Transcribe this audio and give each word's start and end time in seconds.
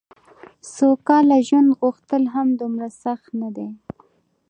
سوکاله 0.75 1.37
ژوند 1.47 1.69
غوښتل 1.79 2.23
هم 2.33 2.47
دومره 2.59 2.87
سخت 3.03 3.27
نه 3.41 3.49
دي. 3.55 3.67